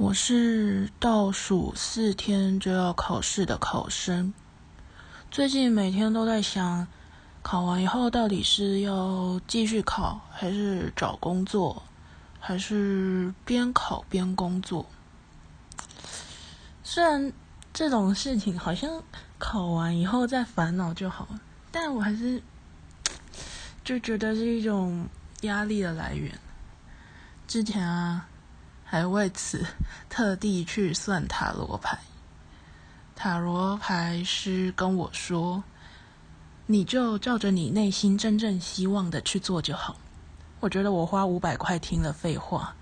[0.00, 4.32] 我是倒数四天就要考试的考生，
[5.30, 6.88] 最近每天都在想，
[7.42, 11.82] 考完以后到底是要继续考，还是找工作，
[12.38, 14.86] 还是边考边工作？
[16.82, 17.30] 虽然
[17.74, 19.02] 这种事情好像
[19.38, 21.40] 考完以后再烦恼就好了，
[21.70, 22.42] 但我还是
[23.84, 25.06] 就觉得是一种
[25.42, 26.34] 压力的来源。
[27.46, 28.28] 之前啊。
[28.90, 29.64] 还为此
[30.08, 31.96] 特地去算塔罗牌，
[33.14, 35.62] 塔罗牌师跟我说
[36.66, 39.96] ：“你就照着你内心真正希望的去做就好。”
[40.58, 42.74] 我觉得我花五百块听了废话，